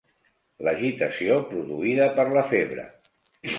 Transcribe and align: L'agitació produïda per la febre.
L'agitació 0.67 1.37
produïda 1.51 2.09
per 2.19 2.27
la 2.39 2.47
febre. 2.57 2.89